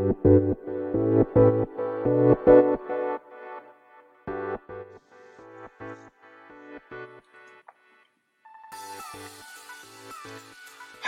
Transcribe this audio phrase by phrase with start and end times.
[0.00, 0.06] は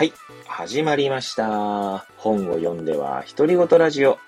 [0.03, 0.13] い、
[0.45, 2.05] 始まりました。
[2.17, 4.19] 本を読んでは独り言ラジオ。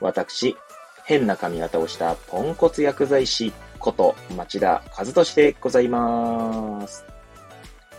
[0.00, 0.56] 私、
[1.04, 7.04] 変な髪型をしたポンコツ薬剤師こと町田和俊でございます。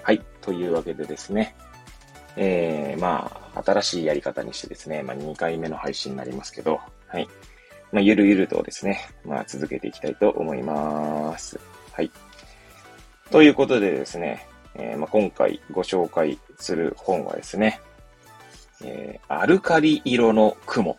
[0.02, 1.56] はい、というわけでですね、
[2.36, 7.28] えー、まあ、新しいやり方にしてですね、まあ、2回目の配信になりますけど、はい。
[7.92, 11.60] まあ、ゆるゆるとですね、まあ、続けていきたいと思います。
[11.92, 12.12] はい。
[13.30, 17.80] ということでですね、えー、まあ、今回ご紹介する本はですね、
[18.84, 20.98] えー、アルカリ色の雲。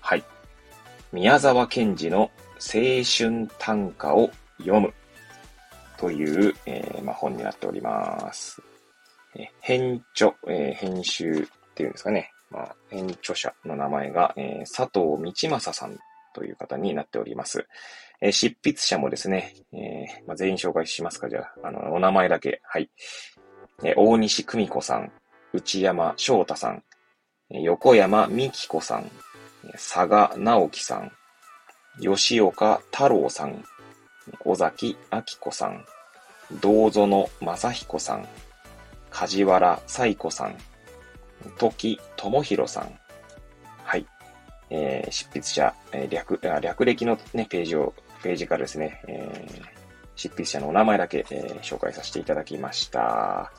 [0.00, 0.24] はい。
[1.12, 4.92] 宮沢賢治の青春短歌を読む
[5.96, 8.60] という、えー、まあ、本になっております。
[9.36, 12.30] え編著、え、編集っていうんですかね。
[12.50, 15.98] まあ、編著者の名前が、え、佐藤道正さん
[16.34, 17.66] という方になっております。
[18.20, 22.60] え、執筆者もですね、え、まあ、全員紹介しますか、じゃあ、あの、お名前だけ。
[22.64, 22.90] はい。
[23.82, 25.12] え、大西久美子さん、
[25.52, 26.82] 内山翔太さん、
[27.50, 29.10] 横山美希子さん、
[29.72, 31.12] 佐賀直樹さん、
[32.00, 33.64] 吉岡太郎さん、
[34.44, 35.84] 尾崎明子さん、
[36.60, 38.26] 道園正彦さん、
[39.14, 40.56] 梶原彩子さん、
[41.56, 42.98] 時智弘さん、
[43.84, 44.06] はい。
[44.70, 49.62] えー、執筆者、えー、略、略歴のね、ページをページからですね、えー、
[50.16, 53.52] 執筆者のお名前だけ、えー、紹介させていただきました。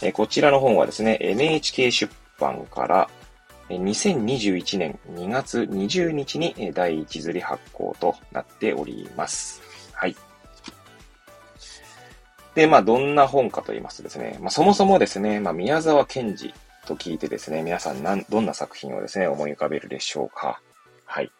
[0.00, 3.10] えー、こちらの本はですね、NHK 出版から
[3.68, 9.69] 2021年2月20日に第一釣り発行となっております。
[12.54, 16.54] で、まあ、どんな本かと言いますとですね、まあ、そもそもですね、まあ、宮沢賢治
[16.86, 20.60] と聞いてですね、皆さんなん、どんな作品をですね、思い浮かべるでしょうか。
[21.04, 21.30] はい。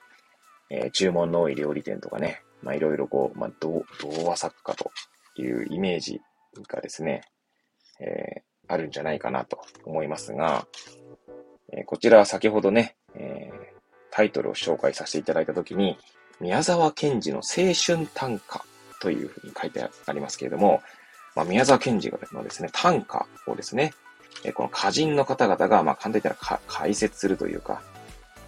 [0.71, 3.85] えー、注文の多い料理店とかね、まあ、いろいろこう、まあ、童
[4.25, 4.93] 話作家と
[5.37, 6.21] いうイメージ
[6.69, 7.23] がですね、
[7.99, 10.67] えー、あるんじゃないかなと思いますが、
[11.73, 13.59] えー、こちらは先ほどね、えー、
[14.11, 15.99] タイトルを紹介させていただいたときに、
[16.41, 18.65] 宮沢賢治の青春短歌
[19.01, 20.83] というふうに書いてありますけれども、
[21.35, 23.93] まあ、宮沢賢治のですね、短歌をですね、
[24.45, 27.83] えこの歌人の方々が、まあ、簡単に言ったら解説するというか、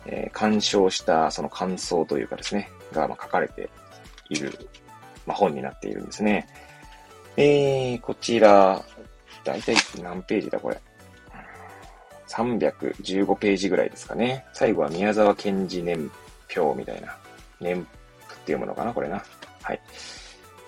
[0.06, 3.70] えー、鑑賞したその感想というかですね、が、ま、書かれて
[4.28, 4.58] いる、
[5.26, 6.48] まあ、本になっているんですね。
[7.36, 8.82] えー、こちら、
[9.44, 10.80] だいたい何ページだこれ。
[12.28, 14.46] 315ページぐらいですかね。
[14.52, 16.10] 最後は宮沢賢治年
[16.54, 17.16] 表みたいな、
[17.60, 19.22] 年譜って読むのかなこれな。
[19.62, 19.80] はい。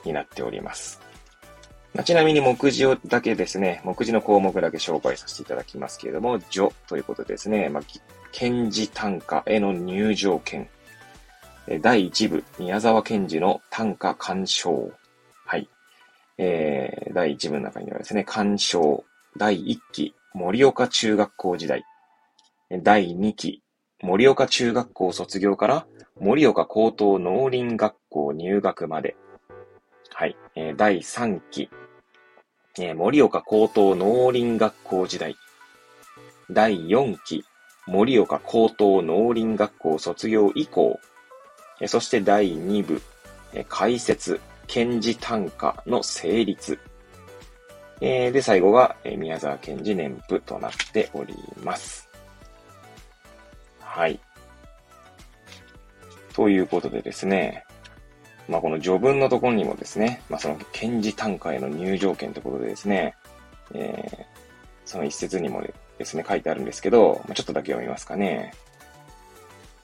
[0.04, 1.00] になっております。
[1.94, 7.82] まあ、ちなみに目次をだけですね、目次の項目だけ紹介させていただきますけれども、序ということですね、まあ、
[8.32, 10.69] 賢治短歌への入場券
[11.81, 14.91] 第1部、宮沢賢治の短歌鑑賞。
[15.47, 15.69] はい。
[16.37, 19.04] えー、第1部の中にはですね、鑑賞。
[19.37, 21.84] 第1期、盛岡中学校時代。
[22.83, 23.62] 第2期、
[24.03, 25.87] 盛岡中学校卒業から
[26.21, 29.16] 盛岡高等農林学校入学まで。
[30.10, 30.37] はい。
[30.54, 31.71] えー、第3期、
[32.78, 35.36] えー、盛岡高等農林学校時代。
[36.50, 37.44] 第4期、
[37.86, 40.98] 盛岡高等農林学校卒業以降。
[41.86, 43.02] そして第2部、
[43.68, 46.78] 解説、検事単価の成立。
[48.00, 52.08] で、最後が宮沢賢治年譜となっております。
[53.78, 54.18] はい。
[56.34, 57.64] ということでですね、
[58.49, 63.15] まあ、この序文のところにもですね、まあ、その検事単価への入場券ということでですね、
[63.72, 64.25] えー、
[64.84, 65.62] その一節にも
[65.99, 68.53] ですね、書いてあるんですけど、まあ、ちょっとだけ読みますかね。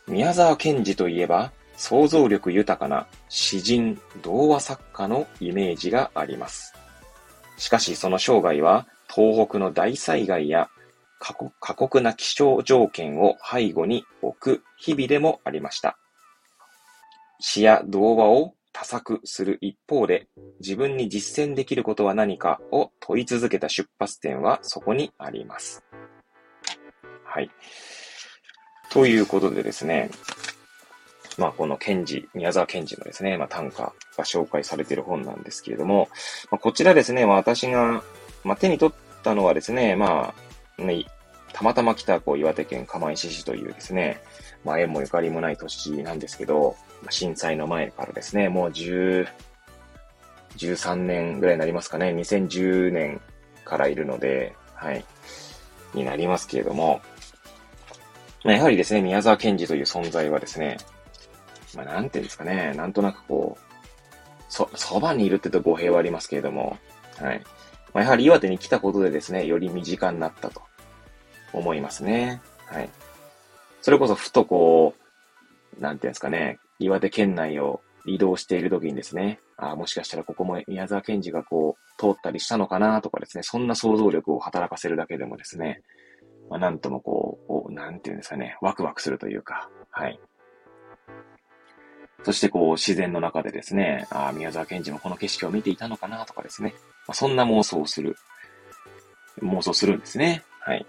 [0.07, 6.75] 宮沢賢治といえば、想像力豊かな詩人、童話作家のイメージがあります。
[7.57, 10.69] しかしその生涯は東北の大災害や
[11.19, 11.35] 過
[11.75, 15.97] 酷な気象条件を背後に置く日々でもありました。
[17.39, 20.29] 詩や童話を多作する一方で、
[20.61, 25.85] 自分に実践できることは何かを問い続けた出発点はそこにあります。
[27.25, 27.51] はい。
[28.91, 30.11] ということでですね、
[31.39, 33.83] まあ、この賢治、宮沢賢治のですね、まあ、短歌
[34.17, 36.09] が紹介されている本なんですけれども、
[36.51, 38.03] まあ、こちらですね、私が、
[38.45, 40.35] まあ、手に取ったのはですね、ま
[40.79, 41.07] あ、ね、
[41.53, 44.21] たまたま来た、こう、岩手県釜石市というですね、
[44.65, 46.77] まあ、縁もゆかりもない土地なんですけど、
[47.09, 49.27] 震災の前からですね、もう10、
[50.57, 53.21] 13年ぐらいになりますかね、2010年
[53.65, 55.05] からいるので、はい、
[55.95, 57.01] になりますけれども、
[58.45, 60.79] まあ、やはりですね、宮沢賢治という存在はですね、
[61.75, 63.71] まあ、なんていうんですかね、なんとなくこう、
[64.49, 66.79] そ、そばにいるって言うと語弊はありますけれども、
[67.19, 67.43] はい。
[67.93, 70.63] まあ、やはり岩手に来たことでですね、より身近になったと
[71.53, 72.41] 思いますね。
[72.67, 72.89] はい。
[73.83, 74.95] それこそふとこ
[75.79, 85.83] う、なんていうんですかね、岩手県内を移動している時にですね、あもしかしたらここも宮沢賢治がこう、通ったりしたのかなとかですね、そんな想像力を働かせるだけでもですね、
[86.49, 90.19] まあ、なんともこう、なんていうんですかね、ワクワクするというか、はい。
[92.23, 96.75] そしてこう、自然の中でですね、あ宮沢賢治もこの景色を見ていたのかなとかですね、
[97.07, 98.17] まあ、そんな妄想をする、
[99.43, 100.43] 妄想するんですね。
[100.61, 100.87] はい。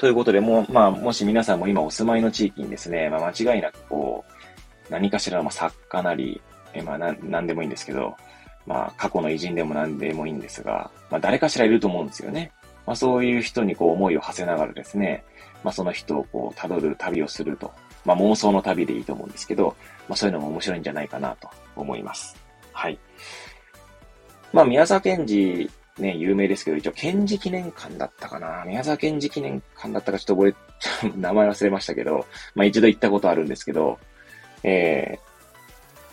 [0.00, 4.24] ということで、もう、まあ、もし皆さんも今お住まいの地域にですね、まあ、間違いなくこ
[4.88, 6.40] う、何かしらの作家なり、
[6.72, 8.16] えまあ、な、んでもいいんですけど、
[8.66, 12.50] まあ、過去の偉人でも何でもいいんですが、まあ、誰かしらいると思うんですよね。
[12.86, 15.22] まあ、そういう人にこう、思いを馳せながらですね、
[15.62, 17.70] まあ、その人をこう、辿る旅をすると。
[18.06, 19.76] まあ、妄想の旅でいいと思うんですけど、
[20.08, 22.34] まあ、そういうのも面白いんじゃないかなと思います。
[22.72, 22.98] はい。
[24.50, 25.70] まあ、宮沢賢治
[26.00, 30.48] ね、有名ですけど、一応、賢治記念館だったかな宮沢賢治記念館だったかちょっと覚
[31.04, 33.98] え、 名前忘れましたけど、まあ一度行ったことあるんですけど、
[34.62, 35.30] えー、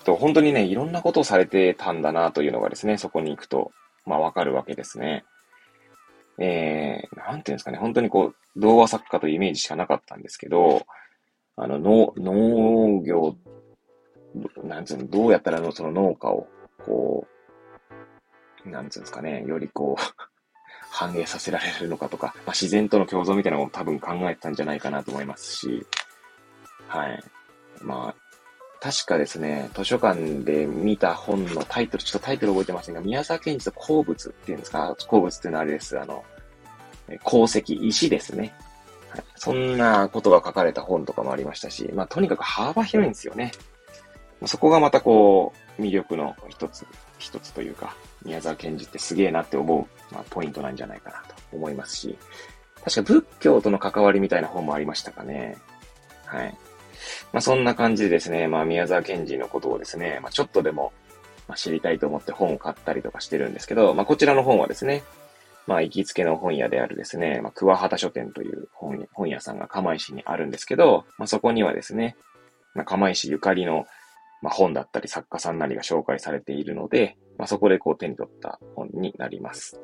[0.08, 3.74] と、本当にね、いろんなことをされてたんだなというのがですね、そこに行くと、
[4.06, 5.26] まあわかるわけですね。
[6.40, 10.86] えー、なんていうんですかね、本当にこう、童話作家というイメージしかなかったんですけど、
[11.58, 13.36] あの、農、農業、
[14.64, 16.48] なんつうの、どうやったらのその農家を、
[16.86, 17.37] こう、
[18.72, 20.02] なんつうんですかね、よりこう
[20.90, 25.86] 反映させられるのかとか、まあ、自然との共存みたいなのも多分考えてたんじゃないかなと思いますし、
[26.88, 27.24] はい。
[27.82, 28.28] まあ、
[28.80, 36.24] 確かですね、図書館で見た本のタイトル、ちょっとタイトル覚えてませんが、宮沢賢治と鉱物っていうんですか、鉱物っていうのはあれです、あの、
[37.24, 38.54] 鉱石、石ですね。
[39.10, 43.52] はい、そんなことが書かれた本とかもありましたし、まあとにかく幅広いんですよね。
[44.46, 46.86] そこがまたこう、魅力の一つ、
[47.18, 47.96] 一つというか、
[48.28, 52.18] 宮沢賢治ってすげえなって思う、まあ、ポイントなんじゃないかなと思いますし、
[52.84, 55.58] 確か仏教との関わりみたいな本もありましたかね。
[56.26, 56.56] はい。
[57.32, 60.92] まあそんな感じでですね、まあ宮沢賢治のことをですね、まあちょっとでも、
[61.48, 65.04] ま、知りたいと思って本を買ったりとかしてるんですけど、まあこちらの本はですね、
[65.66, 72.18] まあ行きつけの本屋であるですね、まあ桑畑書店という本本屋さんが釜石にあるんですけど、まあそこにはですね、
[72.74, 73.86] まあ釜石ゆかりの
[74.42, 79.80] まあ、本だったり作家さんなりが紹介されているので、まあ、そこでこう手に取った本になります。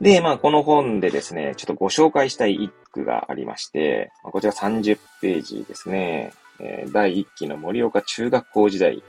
[0.00, 9.02] で、まあ、この本でですね、ちょっとご紹介したい一句がありまして、こちら30ページですね、えー、第1期の森岡中学校時代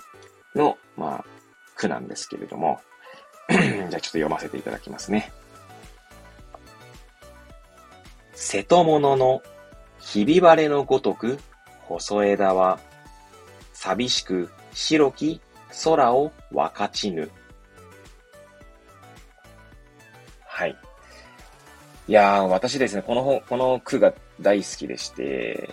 [0.55, 1.25] の、まあ、
[1.75, 2.79] 句なんですけれども、
[3.49, 5.31] じゃあちょっと読ませていただきますね。
[8.33, 9.41] 瀬戸物の
[9.99, 11.37] ひび割れのごとく
[11.81, 12.79] 細枝は
[13.73, 15.41] 寂しく白き
[15.83, 17.29] 空を分かちぬ。
[20.45, 20.75] はい。
[22.07, 25.69] いやー、私ですね、この本、この句が大好きでして、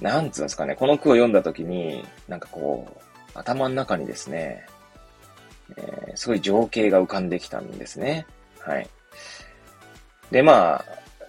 [0.00, 3.00] なんつうんですかね、この句を読んだときに、なんかこう、
[3.34, 4.66] 頭の中にですね、
[5.76, 8.26] えー、すごい情景が浮かんできたんですね。
[8.60, 8.88] はい。
[10.30, 10.84] で、まあ、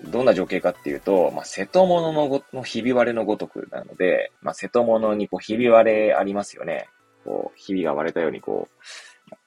[0.05, 6.87] どんな情景かっていうと、まあ、瀬戸物のごのひび割れのごとくなので、まあ、瀬戸物にこうひび割れありますよね。
[7.29, 8.67] こう、ひびが割れたようにこ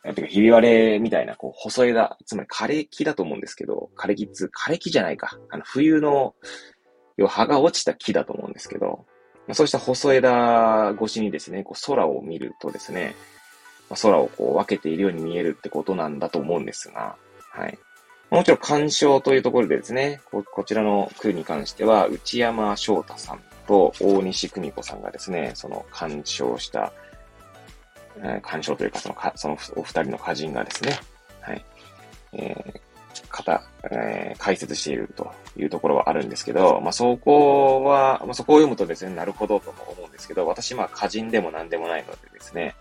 [0.05, 5.37] う、てか、ひび割れみたいな、こう、細枝、つまり枯れ木だと思うんですけど、枯れ木っつ、枯れ木じゃないか。
[5.51, 6.37] あの、冬の、
[7.17, 9.05] 要葉が落ちた木だと思うんですけど、
[9.53, 13.17] そうした細枝越しにですね、こう空を見るとですね、
[14.01, 17.17] 空をこう分けているように見えるってことなんだと思うんですが、
[17.51, 17.79] はい。
[18.31, 26.93] もちろん鑑賞というところでですね、ここちらの句に関しては、内山翔太さんと大西久美子さんがですね、その鑑賞した、
[28.43, 30.99] 鑑賞というか、そのか、そのお二人の歌人がですね、
[31.41, 31.65] はい、
[32.33, 42.75] えー、方、えー、解説しているというところはあるんですけど、まあ、そこは、まあ、そこを読むとですね、なるほどと思うんですけど、私、まあ、歌人でも何でもないのでですね、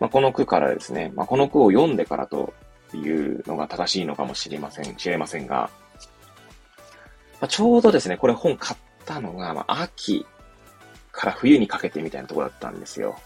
[0.00, 2.52] まあ、この句からですね、まあ、この句を読んでからと
[2.94, 5.70] いうのが正しいのかもしれません、知れませんが、
[7.40, 10.26] まあ、ちょうどですね、これ本買ったのが、まあ、秋
[11.12, 13.16] から冬にかけてみたいなところだったんですよ。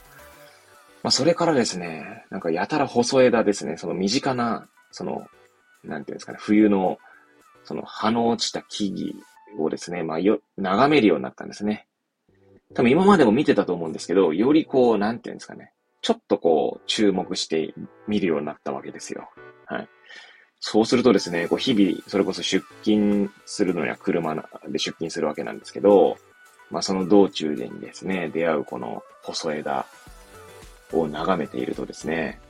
[1.07, 5.25] まあ、それからですね、なんかやたら細枝ですね、その身近な、その、
[5.85, 6.99] なんていうんですかね、冬の、
[7.63, 11.87] その葉の落ちた木々をですね、まあ、よ、眺めるようになったんですね。
[12.75, 15.71] 多分今までも見てたと思うんですけど、よりこう、なんていうんですかね、
[16.03, 17.73] ちょっとこう、注目して
[18.09, 19.31] 見るようになったわけですよ。
[19.67, 19.89] はい。
[20.59, 24.41] そうするとですね、こう日々、それこそ出勤するのには車で
[24.81, 26.17] 出勤するわけなんですけど、
[26.69, 29.87] まあその道中でにですね、出会うこの細枝
[30.93, 32.41] を眺めているとですね、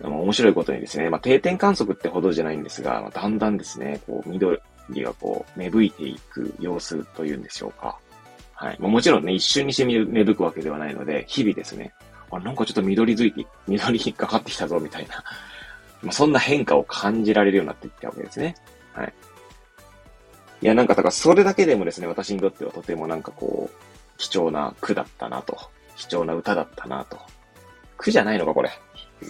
[0.00, 4.60] 面白いことにですね、まあ定点観測ってほどじゃないんですが、まあ、だんだんですね、こう緑
[5.00, 7.98] がこう芽吹いていく様子というんでしょうか。
[8.54, 8.80] はい。
[8.80, 11.92] もちろんね、一瞬にして芽吹くわけではないので、日々ですね、
[12.30, 15.22] あ、なんかちょっと緑づいて、緑にかかってきたぞ、みたいな。
[16.02, 18.54] まあ、そんな変化を感じられるようになっていったわけですね。
[18.92, 19.12] はい。
[20.62, 25.58] いや、なんか、だからそれだけでもですね、私にとってはとてもなんかこう、貴重な句だったなと。
[25.96, 27.18] 貴重な歌だったなと。
[28.02, 28.70] 句じゃないのか、これ。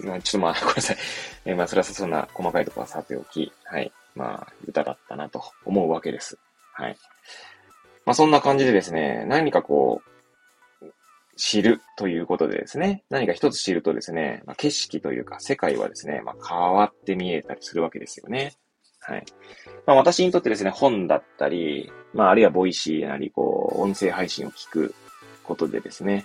[0.05, 0.97] まあ、ちょっとまあ、 ごめんなさい。
[1.45, 3.93] えー、まあ、それはそんな細かいところはさておき、はい。
[4.15, 6.39] まあ、歌だったなと思うわけです。
[6.73, 6.97] はい。
[8.05, 10.13] まあ、そんな感じでですね、何かこう、
[11.37, 18.53] 知るということでですね、何か一つ知るとですね、まあ、景色というか世界はですね、まあ、変わって見えたりするわけですよね。
[19.01, 19.25] はい。
[19.87, 24.95] まあ、私にとってですね、本だったり、まあ、あるいは Voicy なり、こう、音声配信を聞く
[25.43, 26.25] ことでですね、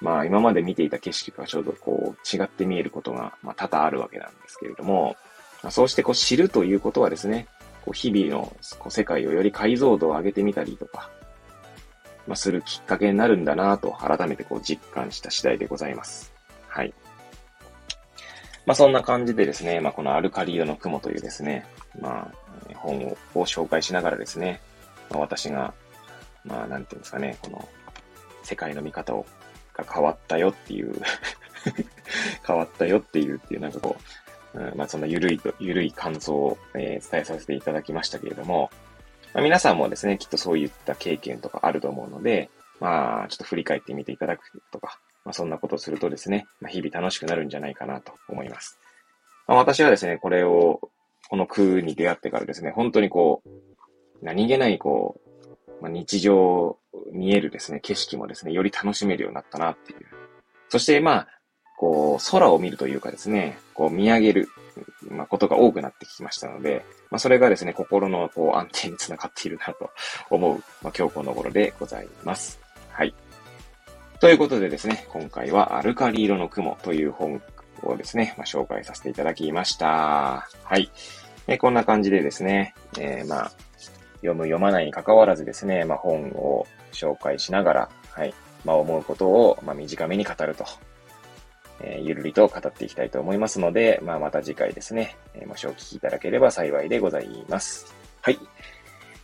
[0.00, 5.16] まあ、今まで見ていた景色がちょうどこう、違って見えることが、ま、多々あるわけなんですけれども、
[5.62, 7.46] ま、そうしてこう、知るということはですね、
[7.84, 11.10] こう日々のこう世界をより解像度を上げてみたりとか、
[12.26, 16.32] まあ、するきっかけになるんだなと改めてこう実感した次第でございます。
[16.68, 16.94] はい。
[18.66, 21.66] まあ、そんな感じでですね、まあ、このアルカリ色の雲というですね、
[22.00, 23.16] まあ、本を
[23.46, 24.60] 紹介しながらですね、
[25.10, 25.72] まあ、私が、
[26.44, 27.68] まあ、なんていうんですかね、この
[28.42, 29.26] 世界の見方を
[29.82, 30.94] が変わったよっていう
[32.46, 33.96] 変わったよっていうっていう、なんかこ
[34.54, 38.70] う、うん、まあ、そのゆるいと、ゆるい感想を、えー、伝えさせていただきましたけれども、
[39.32, 48.78] まあ、皆さんもですね、きっとそういった経験とかあると思うので、まあ、ちょっと振り返ってみていただくとか、まあ、そんなことをするとですね、まあ、日々楽しくなるんじゃないかなと思います。
[49.46, 50.80] まあ、私はですね、これを、
[51.28, 53.50] この空に出会ってからですね、本当にこう、
[54.22, 55.20] 何気ないこ
[55.78, 56.76] う、まあ、日常
[57.12, 60.00] 見えるですね、景色もですね、より楽しめるようになったなっていう。
[60.68, 61.28] そしてまあ、
[61.78, 64.48] こう、空を見るというかですね、こう見上げる、
[65.08, 69.90] まあ、ことが多くなってきましたので、まあ、それがですね、心のこう安定につながっているなと
[70.30, 72.60] 思う、まあ、今日この頃でございます。
[72.90, 73.14] はい。
[74.20, 77.42] ということでですね、今回はアルカリ色の雲という本
[77.82, 80.48] をですね、まあ、紹介させていただきました。
[80.64, 80.90] はい。
[81.46, 83.52] えこんな感じでですね、えー、まあ、
[84.16, 90.64] 読む読まないに関わらずですね、まあ、本を紹介しながら、はい、まあ、思うことを、まあ、短めに語ると
[91.80, 97.94] えー、ゆるりと語っていきたいと思いますので、まあ、また次回ですね、えー、もしお聞きいただければ幸いでございます。
[98.20, 98.38] はい。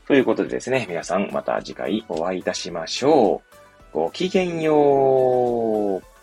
[0.06, 3.42] ということでですね、皆さんまた次回お会いいたしましょ
[3.92, 3.92] う。
[3.92, 6.15] ごきげんよう。